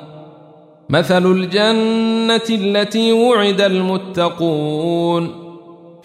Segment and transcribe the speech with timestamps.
[0.90, 5.49] مثل الجنة التي وعد المتقون.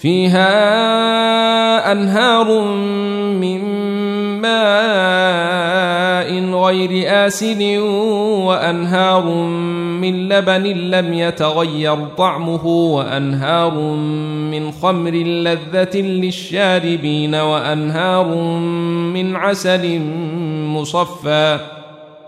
[0.05, 2.61] فيها أنهار
[3.41, 3.61] من
[4.41, 6.31] ماء
[6.65, 6.91] غير
[7.27, 7.79] آسن
[8.45, 9.25] وأنهار
[10.01, 13.81] من لبن لم يتغير طعمه وأنهار
[14.51, 18.27] من خمر لذة للشاربين وأنهار
[19.15, 20.01] من عسل
[20.69, 21.59] مصفى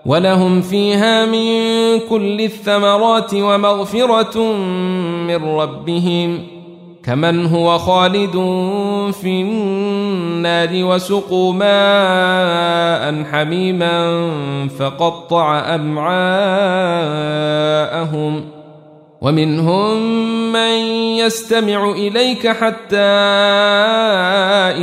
[0.06, 1.48] ولهم فيها من
[2.08, 4.52] كل الثمرات ومغفرة
[5.26, 6.55] من ربهم
[7.06, 8.32] كمن هو خالد
[9.22, 14.28] في النار وسقوا ماء حميما
[14.78, 16.80] فقطع أمعاءهم
[18.40, 18.56] ۖ
[19.20, 19.96] ومنهم
[20.52, 20.78] من
[21.18, 22.96] يستمع إليك حتى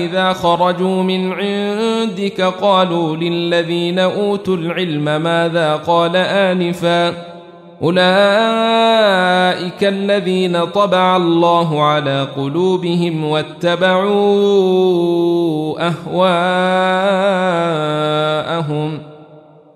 [0.03, 7.32] إذا خرجوا من عندك قالوا للذين أوتوا العلم ماذا قال آنفا
[7.81, 8.03] أولئك
[9.83, 14.03] الذين طبع الله على قلوبهم واتبعوا
[15.87, 17.13] أهواءهم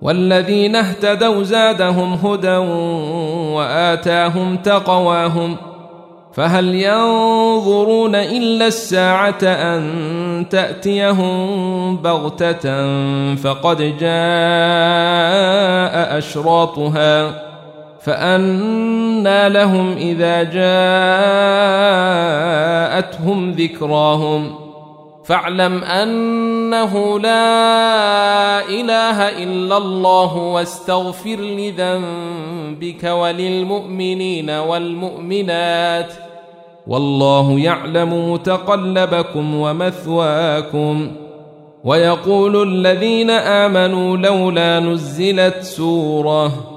[0.02, 2.58] والذين اهتدوا زادهم هدى
[3.56, 5.56] وآتاهم تقواهم
[6.34, 12.86] فهل ينظرون إلا الساعة أن تأتيهم بغتة
[13.36, 14.08] فقد جاء
[16.18, 17.47] أشراطها
[18.08, 20.44] فانى لهم اذا
[22.94, 24.56] جاءتهم ذكراهم
[25.26, 36.14] فاعلم انه لا اله الا الله واستغفر لذنبك وللمؤمنين والمؤمنات
[36.88, 41.12] والله يعلم متقلبكم ومثواكم
[41.84, 46.77] ويقول الذين امنوا لولا نزلت سوره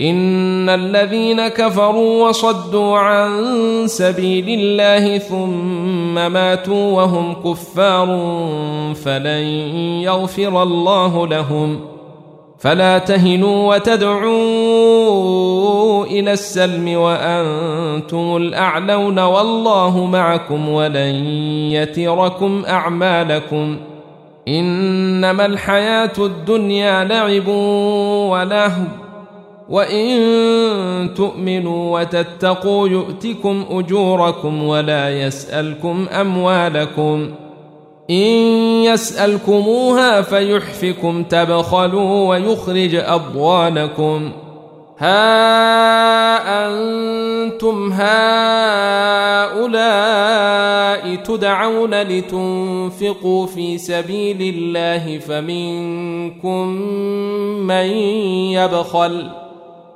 [0.00, 3.30] إن الذين كفروا وصدوا عن
[3.86, 8.06] سبيل الله ثم ماتوا وهم كفار
[8.94, 9.44] فلن
[10.02, 11.80] يغفر الله لهم
[12.58, 14.34] فلا تهنوا وتدعوا
[16.04, 21.26] إلى السلم وأنتم الأعلون والله معكم ولن
[21.70, 23.76] يتركم أعمالكم
[24.48, 27.48] إنما الحياة الدنيا لعب
[28.28, 29.03] ولهو
[29.68, 37.30] وان تؤمنوا وتتقوا يؤتكم اجوركم ولا يسالكم اموالكم
[38.10, 38.36] إن
[38.84, 44.32] يسألكموها فيحفكم تبخلوا ويخرج أضوانكم
[44.98, 48.34] ها أنتم هؤلاء
[51.14, 56.68] تدعون لتنفقوا في سبيل الله فمنكم
[57.66, 57.86] من
[58.52, 59.43] يبخل